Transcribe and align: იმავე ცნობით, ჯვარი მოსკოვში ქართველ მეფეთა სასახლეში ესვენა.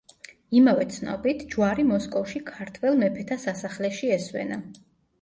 იმავე 0.59 0.87
ცნობით, 0.95 1.43
ჯვარი 1.53 1.87
მოსკოვში 1.91 2.43
ქართველ 2.51 3.01
მეფეთა 3.05 3.41
სასახლეში 3.47 4.15
ესვენა. 4.21 4.63